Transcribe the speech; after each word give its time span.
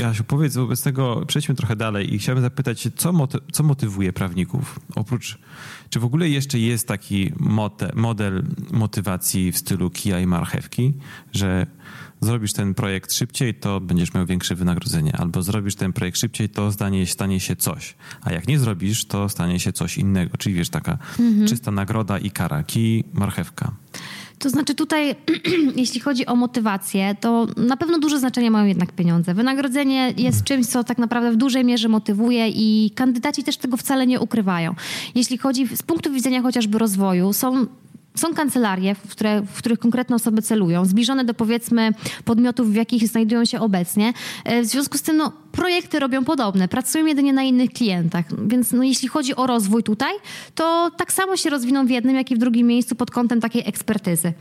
Jasiu, 0.00 0.24
powiedz 0.24 0.54
wobec 0.54 0.82
tego, 0.82 1.26
przejdźmy 1.26 1.54
trochę 1.54 1.76
dalej 1.76 2.14
i 2.14 2.18
chciałbym 2.18 2.42
zapytać 2.42 2.88
co, 2.96 3.12
moty 3.12 3.38
co 3.52 3.62
motywuje 3.62 4.12
prawników? 4.12 4.80
Oprócz, 4.96 5.38
czy 5.90 6.00
w 6.00 6.04
ogóle 6.04 6.28
jeszcze 6.28 6.58
jest 6.58 6.88
taki 6.88 7.32
mote, 7.38 7.92
model 7.94 8.42
motywacji 8.70 9.52
w 9.52 9.58
stylu 9.58 9.90
kija 9.90 10.20
i 10.20 10.26
marchewki, 10.26 10.94
że 11.32 11.66
zrobisz 12.20 12.52
ten 12.52 12.74
projekt 12.74 13.12
szybciej, 13.12 13.54
to 13.54 13.80
będziesz 13.80 14.14
miał 14.14 14.26
większe 14.26 14.54
wynagrodzenie, 14.54 15.16
albo 15.16 15.42
zrobisz 15.42 15.74
ten 15.74 15.92
projekt 15.92 16.18
szybciej, 16.18 16.48
to 16.48 16.72
stanie, 16.72 17.06
stanie 17.06 17.40
się 17.40 17.56
coś, 17.56 17.94
a 18.22 18.32
jak 18.32 18.48
nie 18.48 18.58
zrobisz, 18.58 19.04
to 19.04 19.28
stanie 19.28 19.60
się 19.60 19.72
coś 19.72 19.98
innego, 19.98 20.36
czyli 20.36 20.54
wiesz, 20.54 20.68
taka 20.68 20.98
mhm. 21.18 21.48
czysta 21.48 21.70
nagroda 21.70 22.18
i 22.18 22.30
kara, 22.30 22.62
kij, 22.62 23.04
marchewka. 23.12 23.72
To 24.40 24.50
znaczy 24.50 24.74
tutaj, 24.74 25.16
jeśli 25.76 26.00
chodzi 26.00 26.26
o 26.26 26.36
motywację, 26.36 27.16
to 27.20 27.46
na 27.56 27.76
pewno 27.76 27.98
duże 27.98 28.18
znaczenie 28.18 28.50
mają 28.50 28.66
jednak 28.66 28.92
pieniądze. 28.92 29.34
Wynagrodzenie 29.34 30.14
jest 30.16 30.44
czymś, 30.44 30.66
co 30.66 30.84
tak 30.84 30.98
naprawdę 30.98 31.32
w 31.32 31.36
dużej 31.36 31.64
mierze 31.64 31.88
motywuje 31.88 32.48
i 32.48 32.90
kandydaci 32.94 33.44
też 33.44 33.56
tego 33.56 33.76
wcale 33.76 34.06
nie 34.06 34.20
ukrywają. 34.20 34.74
Jeśli 35.14 35.38
chodzi 35.38 35.76
z 35.76 35.82
punktu 35.82 36.12
widzenia 36.12 36.42
chociażby 36.42 36.78
rozwoju, 36.78 37.32
są 37.32 37.66
są 38.14 38.34
kancelarie, 38.34 38.94
w, 38.94 39.10
które, 39.10 39.42
w 39.42 39.58
których 39.58 39.78
konkretne 39.78 40.16
osoby 40.16 40.42
celują, 40.42 40.84
zbliżone 40.84 41.24
do 41.24 41.34
powiedzmy 41.34 41.90
podmiotów, 42.24 42.72
w 42.72 42.74
jakich 42.74 43.08
znajdują 43.08 43.44
się 43.44 43.60
obecnie. 43.60 44.12
E, 44.44 44.62
w 44.62 44.66
związku 44.66 44.98
z 44.98 45.02
tym 45.02 45.16
no, 45.16 45.32
projekty 45.52 45.98
robią 45.98 46.24
podobne, 46.24 46.68
pracują 46.68 47.06
jedynie 47.06 47.32
na 47.32 47.42
innych 47.42 47.70
klientach. 47.70 48.24
Więc 48.46 48.72
no, 48.72 48.82
jeśli 48.82 49.08
chodzi 49.08 49.36
o 49.36 49.46
rozwój 49.46 49.82
tutaj, 49.82 50.12
to 50.54 50.90
tak 50.96 51.12
samo 51.12 51.36
się 51.36 51.50
rozwiną 51.50 51.86
w 51.86 51.90
jednym, 51.90 52.16
jak 52.16 52.30
i 52.30 52.34
w 52.34 52.38
drugim 52.38 52.66
miejscu 52.66 52.94
pod 52.94 53.10
kątem 53.10 53.40
takiej 53.40 53.62
ekspertyzy. 53.66 54.32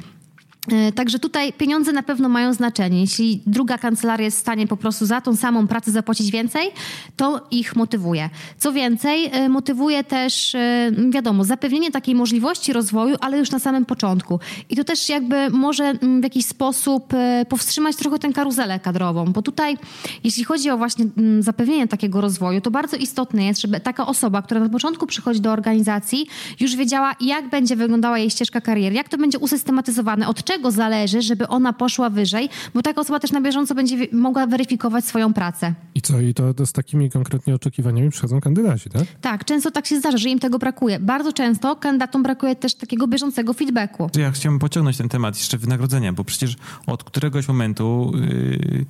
E, 0.68 0.92
także 0.92 1.20
tutaj 1.20 1.54
pieniądze 1.54 1.92
na 1.92 2.04
pewno 2.04 2.30
mają 2.30 2.54
znaczenie. 2.54 3.02
Jeśli 3.02 3.42
druga 3.48 3.78
kancelaria 3.78 4.26
jest 4.26 4.38
w 4.38 4.40
stanie 4.40 4.68
po 4.68 4.78
prostu 4.78 5.06
za 5.06 5.22
tą 5.22 5.36
samą 5.36 5.68
pracę 5.68 5.92
zapłacić 5.92 6.32
więcej, 6.32 6.72
to 7.16 7.48
ich 7.52 7.76
motywuje. 7.76 8.30
Co 8.58 8.74
więcej, 8.74 9.30
e, 9.32 9.50
motywuje 9.50 10.04
też, 10.04 10.56
e, 10.56 10.92
wiadomo, 11.10 11.44
zapewnienie 11.44 11.92
takiej 11.92 12.16
możliwości 12.16 12.74
rozwoju, 12.74 13.16
ale 13.22 13.38
już 13.38 13.52
na 13.52 13.60
samym 13.60 13.86
początku. 13.86 14.40
I 14.70 14.76
to 14.76 14.84
też 14.84 15.10
jakby 15.10 15.50
może 15.50 15.84
mm, 15.84 16.22
w 16.22 16.24
jakiś 16.24 16.46
sposób 16.46 17.14
powstrzymać 17.50 17.96
trochę 17.96 18.20
tę 18.20 18.34
karuzelę 18.34 18.80
kadrową, 18.80 19.26
bo 19.26 19.42
tutaj, 19.42 19.78
jeśli 20.24 20.44
chodzi 20.44 20.70
o 20.70 20.78
właśnie 20.78 21.06
mm, 21.18 21.44
zapewnienie 21.44 21.88
takiego 21.88 22.22
rozwoju, 22.22 22.62
to 22.62 22.72
bardzo 22.72 22.98
istotne 22.98 23.46
jest, 23.46 23.62
żeby 23.62 23.80
taka 23.80 24.08
osoba, 24.08 24.42
która 24.42 24.60
na 24.60 24.70
początku 24.70 25.08
przychodzi 25.08 25.42
do 25.42 25.52
organizacji, 25.52 26.28
już 26.60 26.76
wiedziała, 26.76 27.16
jak 27.22 27.50
będzie 27.50 27.76
wyglądała 27.76 28.20
jej 28.20 28.30
ścieżka 28.30 28.62
kariery, 28.62 28.96
jak 28.96 29.10
to 29.10 29.18
będzie 29.18 29.40
usystematyzowane, 29.40 30.28
od 30.28 30.44
czego 30.50 30.72
zależy, 30.72 31.22
żeby 31.22 31.48
ona 31.48 31.74
poszła 31.74 32.10
wyżej, 32.10 32.50
bo 32.74 32.82
taka 32.82 33.02
osoba 33.02 33.20
też 33.20 33.32
na 33.32 33.42
bieżąco 33.42 33.76
będzie 33.76 33.98
mogła 34.12 34.48
weryfikować 34.48 35.06
swoją 35.06 35.34
pracę. 35.34 35.74
I 35.96 36.02
co? 36.02 36.20
I 36.20 36.34
to, 36.34 36.54
to 36.54 36.66
z 36.66 36.74
takimi 36.74 37.10
konkretnie 37.10 37.56
oczekiwaniami 37.56 38.10
przychodzą 38.10 38.42
kandydaci, 38.42 38.90
tak? 38.90 39.04
Tak, 39.22 39.46
często 39.46 39.72
tak 39.72 39.86
się 39.86 40.00
zdarza, 40.00 40.18
że 40.18 40.30
im 40.30 40.40
tego 40.40 40.60
brakuje. 40.60 41.00
Bardzo 41.00 41.34
często 41.34 41.76
kandydatom 41.76 42.24
brakuje 42.24 42.56
też 42.56 42.76
takiego 42.76 43.08
bieżącego 43.08 43.54
feedbacku. 43.54 44.10
Ja 44.18 44.32
chciałbym 44.32 44.60
pociągnąć 44.60 44.98
ten 44.98 45.10
temat 45.10 45.38
jeszcze 45.38 45.58
wynagrodzenia, 45.58 46.14
bo 46.14 46.24
przecież 46.24 46.56
od 46.88 47.04
któregoś 47.04 47.48
momentu... 47.48 48.12
Yy 48.16 48.86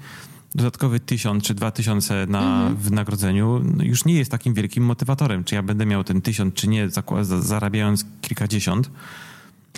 dodatkowy 0.56 1.00
tysiąc 1.00 1.44
czy 1.44 1.54
dwa 1.54 1.72
tysiące 1.72 2.26
na 2.28 2.40
mhm. 2.40 2.76
wynagrodzeniu 2.76 3.62
no 3.76 3.84
już 3.84 4.06
nie 4.06 4.14
jest 4.14 4.32
takim 4.32 4.54
wielkim 4.54 4.84
motywatorem. 4.84 5.44
Czy 5.44 5.56
ja 5.56 5.64
będę 5.64 5.86
miał 5.86 6.04
ten 6.04 6.22
tysiąc, 6.22 6.54
czy 6.54 6.68
nie, 6.68 6.88
zarabiając 7.42 8.06
kilkadziesiąt. 8.22 8.90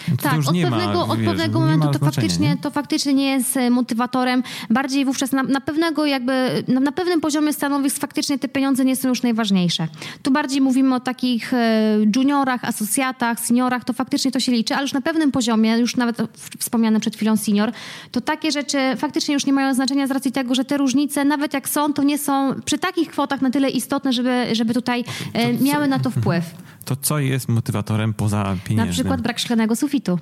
No 0.08 0.18
tak, 0.18 0.40
od 0.40 0.46
pewnego, 0.46 0.94
ma, 0.94 1.14
od 1.14 1.20
wiesz, 1.20 1.28
pewnego 1.28 1.60
momentu 1.60 1.88
to 1.90 2.00
faktycznie, 2.00 2.50
nie? 2.50 2.58
to 2.58 2.72
faktycznie 2.72 3.14
nie 3.14 3.32
jest 3.32 3.58
e, 3.58 3.70
motywatorem. 3.70 4.44
Bardziej 4.70 5.06
wówczas 5.06 5.32
na, 5.32 5.44
na 5.44 5.62
pewnego 5.62 6.06
jakby, 6.06 6.64
na, 6.68 6.80
na, 6.80 6.92
pewnym 6.92 7.22
poziomie 7.22 7.54
stanowisk 7.54 8.00
faktycznie 8.00 8.40
te 8.40 8.48
pieniądze 8.48 8.86
nie 8.86 8.96
są 8.96 9.10
już 9.10 9.24
najważniejsze. 9.24 9.88
Tu 10.22 10.32
bardziej 10.32 10.62
mówimy 10.62 10.96
o 10.96 11.00
takich 11.00 11.54
e, 11.54 11.98
juniorach, 12.16 12.66
asocjatach, 12.66 13.40
seniorach, 13.40 13.84
to 13.84 13.94
faktycznie 13.94 14.32
to 14.32 14.40
się 14.40 14.52
liczy, 14.52 14.74
ale 14.74 14.84
już 14.84 14.94
na 14.94 15.02
pewnym 15.02 15.32
poziomie, 15.32 15.78
już 15.78 15.96
nawet 15.96 16.18
wspomniane 16.60 17.00
przed 17.00 17.16
chwilą 17.16 17.38
senior, 17.38 17.72
to 18.12 18.22
takie 18.22 18.52
rzeczy 18.52 18.78
faktycznie 18.98 19.34
już 19.34 19.46
nie 19.46 19.54
mają 19.54 19.74
znaczenia 19.74 20.08
z 20.08 20.12
racji 20.12 20.32
tego, 20.32 20.56
że 20.56 20.66
te 20.66 20.78
różnice, 20.78 21.26
nawet 21.26 21.54
jak 21.54 21.70
są, 21.70 21.94
to 21.94 22.04
nie 22.04 22.18
są 22.18 22.56
przy 22.66 22.78
takich 22.78 23.10
kwotach 23.10 23.42
na 23.42 23.50
tyle 23.50 23.70
istotne, 23.70 24.14
żeby, 24.14 24.46
żeby 24.52 24.74
tutaj 24.74 25.04
e, 25.34 25.54
miały 25.54 25.88
na 25.88 26.00
to 26.00 26.10
wpływ. 26.10 26.46
To 26.92 26.96
co 26.96 27.20
jest 27.20 27.50
motywatorem 27.50 28.14
poza 28.14 28.44
pieniędzmi? 28.44 28.76
Na 28.76 28.94
przykład 28.94 29.22
brak 29.22 29.40
szklanego 29.40 29.76
sufitu. 29.76 30.20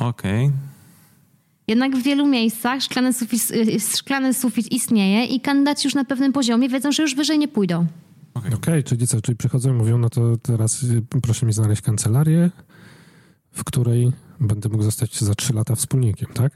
Okej. 0.00 0.46
Okay. 0.46 0.58
Jednak 1.68 1.96
w 1.96 2.02
wielu 2.02 2.26
miejscach 2.26 2.82
szklany 2.82 3.12
sufit, 3.12 3.50
y, 3.50 3.80
szklany 3.80 4.34
sufit 4.34 4.72
istnieje 4.72 5.24
i 5.24 5.40
kandydaci 5.40 5.86
już 5.86 5.94
na 5.94 6.04
pewnym 6.04 6.32
poziomie 6.32 6.68
wiedzą, 6.68 6.92
że 6.92 7.02
już 7.02 7.14
wyżej 7.14 7.38
nie 7.38 7.48
pójdą. 7.48 7.86
Okej, 8.34 8.54
okay. 8.54 8.54
okay, 8.54 8.82
czyli 8.82 9.06
co, 9.06 9.20
czyli 9.20 9.36
przychodzą 9.36 9.70
i 9.70 9.72
mówią, 9.72 9.98
no 9.98 10.10
to 10.10 10.36
teraz 10.36 10.82
y, 10.82 11.02
proszę 11.22 11.46
mi 11.46 11.52
znaleźć 11.52 11.82
kancelarię, 11.82 12.50
w 13.52 13.64
której 13.64 14.12
będę 14.40 14.68
mógł 14.68 14.82
zostać 14.82 15.20
za 15.20 15.34
trzy 15.34 15.52
lata 15.52 15.74
wspólnikiem, 15.74 16.28
tak? 16.34 16.52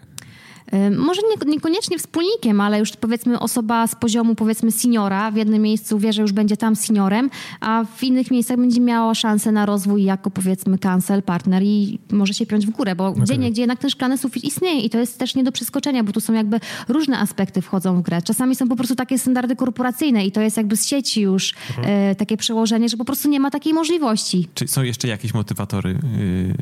Może 0.99 1.21
nie, 1.23 1.51
niekoniecznie 1.51 1.99
wspólnikiem, 1.99 2.61
ale 2.61 2.79
już 2.79 2.93
powiedzmy 2.93 3.39
osoba 3.39 3.87
z 3.87 3.95
poziomu 3.95 4.35
powiedzmy 4.35 4.73
seniora 4.73 5.31
w 5.31 5.37
jednym 5.37 5.63
miejscu 5.63 5.99
wie, 5.99 6.13
że 6.13 6.23
już 6.23 6.33
będzie 6.33 6.57
tam 6.57 6.77
seniorem, 6.77 7.31
a 7.61 7.85
w 7.97 8.05
innych 8.05 8.31
miejscach 8.31 8.57
będzie 8.57 8.81
miała 8.81 9.15
szansę 9.15 9.53
na 9.53 9.67
rozwój 9.67 10.05
jako 10.05 10.31
powiedzmy 10.31 10.79
cancel, 10.79 11.23
partner 11.23 11.63
i 11.63 11.99
może 12.13 12.35
się 12.35 12.47
piąć 12.47 12.67
w 12.67 12.71
górę, 12.71 12.97
bo 12.97 13.07
okay. 13.07 13.23
gdzie 13.23 13.39
nie, 13.39 13.51
gdzie 13.51 13.63
jednak 13.63 13.79
ten 13.79 13.91
szklany 13.91 14.19
sufit 14.19 14.45
istnieje 14.45 14.81
i 14.81 14.91
to 14.91 14.99
jest 14.99 15.19
też 15.19 15.35
nie 15.35 15.45
do 15.45 15.53
przeskoczenia, 15.53 16.05
bo 16.05 16.13
tu 16.13 16.21
są 16.21 16.33
jakby 16.33 16.61
różne 16.89 17.19
aspekty 17.19 17.63
wchodzą 17.63 18.01
w 18.01 18.03
grę. 18.03 18.23
Czasami 18.23 18.57
są 18.57 18.69
po 18.69 18.77
prostu 18.77 18.95
takie 18.95 19.19
standardy 19.19 19.57
korporacyjne 19.57 20.27
i 20.27 20.33
to 20.33 20.41
jest 20.41 20.57
jakby 20.57 20.77
z 20.77 20.87
sieci 20.87 21.21
już 21.21 21.55
mhm. 21.69 22.11
e, 22.11 22.15
takie 22.15 22.37
przełożenie, 22.37 22.89
że 22.89 22.97
po 22.97 23.05
prostu 23.05 23.29
nie 23.29 23.41
ma 23.41 23.51
takiej 23.51 23.75
możliwości. 23.75 24.49
Czy 24.55 24.69
są 24.69 24.83
jeszcze 24.83 25.09
jakieś 25.09 25.35
motywatory? 25.35 25.91
Yy... 25.91 26.55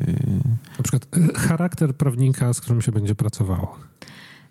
Na 0.77 0.83
przykład 0.83 1.07
e, 1.13 1.39
charakter 1.39 1.95
prawnika, 1.95 2.53
z 2.53 2.61
którym 2.61 2.81
się 2.81 2.91
będzie 2.91 3.15
pracowało. 3.15 3.79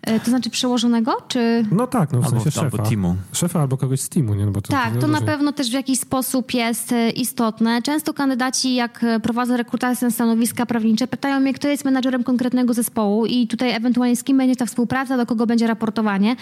E, 0.05 0.19
to 0.19 0.25
znaczy 0.25 0.49
przełożonego, 0.49 1.17
czy... 1.27 1.65
No 1.71 1.87
tak, 1.87 2.11
no 2.11 2.21
w 2.21 2.25
albo, 2.25 2.35
sensie 2.35 2.51
szefa. 2.51 2.65
Albo 2.65 2.89
teamu. 2.89 3.15
Szefa 3.33 3.61
albo 3.61 3.77
kogoś 3.77 4.01
z 4.01 4.09
teamu, 4.09 4.33
nie? 4.33 4.45
No 4.45 4.51
bo 4.51 4.61
to, 4.61 4.71
tak, 4.71 4.93
to, 4.93 4.99
to 4.99 5.07
na 5.07 5.21
pewno 5.21 5.51
też 5.53 5.69
w 5.69 5.73
jakiś 5.73 5.99
sposób 5.99 6.53
jest 6.53 6.91
e, 6.91 7.09
istotne. 7.09 7.81
Często 7.81 8.13
kandydaci, 8.13 8.75
jak 8.75 9.03
e, 9.03 9.19
prowadzą 9.19 9.57
rekrutację 9.57 10.07
na 10.07 10.11
stanowiska 10.11 10.65
prawnicze, 10.65 11.07
pytają 11.07 11.39
mnie, 11.39 11.53
kto 11.53 11.67
jest 11.67 11.85
menadżerem 11.85 12.23
konkretnego 12.23 12.73
zespołu 12.73 13.25
i 13.25 13.47
tutaj 13.47 13.71
ewentualnie 13.71 14.15
z 14.15 14.23
kim 14.23 14.37
będzie 14.37 14.55
ta 14.55 14.65
współpraca, 14.65 15.17
do 15.17 15.25
kogo 15.25 15.45
będzie 15.47 15.67
raportowanie. 15.67 16.35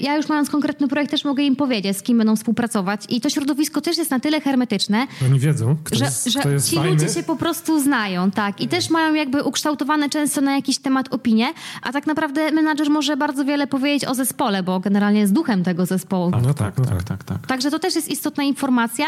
Ja 0.00 0.16
już 0.16 0.28
mając 0.28 0.50
konkretny 0.50 0.88
projekt 0.88 1.10
też 1.10 1.24
mogę 1.24 1.42
im 1.42 1.56
powiedzieć, 1.56 1.96
z 1.96 2.02
kim 2.02 2.18
będą 2.18 2.36
współpracować 2.36 3.00
i 3.08 3.20
to 3.20 3.30
środowisko 3.30 3.80
też 3.80 3.98
jest 3.98 4.10
na 4.10 4.20
tyle 4.20 4.40
hermetyczne, 4.40 5.06
Oni 5.30 5.38
wiedzą, 5.38 5.76
kto 5.84 5.96
że, 5.96 6.04
jest, 6.04 6.28
że 6.28 6.40
kto 6.40 6.50
jest 6.50 6.70
ci 6.70 6.76
fajny. 6.76 6.90
ludzie 6.90 7.08
się 7.08 7.22
po 7.22 7.36
prostu 7.36 7.80
znają, 7.80 8.30
tak. 8.30 8.60
I 8.60 8.68
też 8.68 8.90
mają 8.90 9.14
jakby 9.14 9.44
ukształtowane 9.44 10.08
często 10.08 10.40
na 10.40 10.54
jakiś 10.54 10.78
temat 10.78 11.14
opinie, 11.14 11.46
a 11.82 11.92
tak 11.92 12.06
naprawdę 12.06 12.52
menadżer 12.52 12.77
może 12.88 13.16
bardzo 13.16 13.44
wiele 13.44 13.66
powiedzieć 13.66 14.04
o 14.04 14.14
zespole, 14.14 14.62
bo 14.62 14.80
generalnie 14.80 15.20
jest 15.20 15.32
duchem 15.32 15.64
tego 15.64 15.86
zespołu. 15.86 16.30
No 16.30 16.54
tak, 16.54 16.78
no 16.78 16.84
tak, 16.84 17.02
tak, 17.02 17.24
tak. 17.24 17.46
Także 17.46 17.70
to 17.70 17.78
też 17.78 17.94
jest 17.94 18.08
istotna 18.08 18.44
informacja 18.44 19.06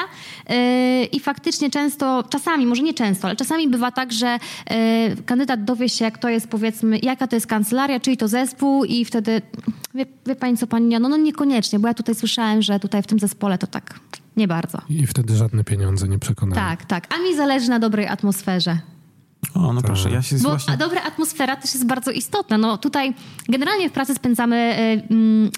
yy, 0.48 0.56
i 1.04 1.20
faktycznie 1.20 1.70
często, 1.70 2.24
czasami, 2.30 2.66
może 2.66 2.82
nie 2.82 2.94
często, 2.94 3.28
ale 3.28 3.36
czasami 3.36 3.68
bywa 3.68 3.90
tak, 3.90 4.12
że 4.12 4.38
yy, 4.70 4.76
kandydat 5.26 5.64
dowie 5.64 5.88
się, 5.88 6.04
jak 6.04 6.18
to 6.18 6.28
jest 6.28 6.48
powiedzmy, 6.48 6.98
jaka 6.98 7.26
to 7.26 7.36
jest 7.36 7.46
kancelaria, 7.46 8.00
czyli 8.00 8.16
to 8.16 8.28
zespół 8.28 8.84
i 8.84 9.04
wtedy, 9.04 9.42
wie, 9.94 10.06
wie 10.26 10.36
pani 10.36 10.56
co 10.56 10.66
pani, 10.66 10.98
no, 11.00 11.08
no 11.08 11.16
niekoniecznie, 11.16 11.78
bo 11.78 11.88
ja 11.88 11.94
tutaj 11.94 12.14
słyszałem, 12.14 12.62
że 12.62 12.80
tutaj 12.80 13.02
w 13.02 13.06
tym 13.06 13.18
zespole 13.18 13.58
to 13.58 13.66
tak 13.66 14.00
nie 14.36 14.48
bardzo. 14.48 14.78
I 14.88 15.06
wtedy 15.06 15.36
żadne 15.36 15.64
pieniądze 15.64 16.08
nie 16.08 16.18
przekonają. 16.18 16.62
Tak, 16.62 16.84
tak. 16.84 17.14
A 17.14 17.28
mi 17.28 17.36
zależy 17.36 17.70
na 17.70 17.78
dobrej 17.78 18.06
atmosferze. 18.08 18.78
O, 19.54 19.72
no 19.72 19.82
proszę, 19.82 20.10
ja 20.10 20.22
się 20.22 20.36
Bo 20.36 20.48
właśnie... 20.48 20.76
dobra 20.76 21.02
atmosfera 21.02 21.56
też 21.56 21.74
jest 21.74 21.86
bardzo 21.86 22.10
istotna. 22.10 22.58
No 22.58 22.78
tutaj 22.78 23.14
generalnie 23.48 23.90
w 23.90 23.92
pracy 23.92 24.14
spędzamy 24.14 24.76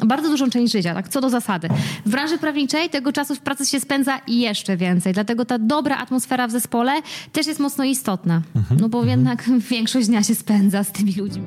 y, 0.02 0.06
bardzo 0.06 0.28
dużą 0.28 0.50
część 0.50 0.72
życia, 0.72 0.94
tak, 0.94 1.08
co 1.08 1.20
do 1.20 1.30
zasady. 1.30 1.68
W 2.06 2.10
branży 2.10 2.38
prawniczej 2.38 2.90
tego 2.90 3.12
czasu 3.12 3.34
w 3.34 3.40
pracy 3.40 3.66
się 3.66 3.80
spędza 3.80 4.20
jeszcze 4.26 4.76
więcej, 4.76 5.12
dlatego 5.12 5.44
ta 5.44 5.58
dobra 5.58 5.96
atmosfera 5.96 6.46
w 6.46 6.50
zespole 6.50 6.92
też 7.32 7.46
jest 7.46 7.60
mocno 7.60 7.84
istotna. 7.84 8.42
Mhm, 8.56 8.80
no 8.80 8.88
bo 8.88 8.98
mhm. 8.98 9.18
jednak 9.18 9.50
większość 9.70 10.06
dnia 10.06 10.22
się 10.22 10.34
spędza 10.34 10.84
z 10.84 10.92
tymi 10.92 11.14
ludźmi. 11.14 11.46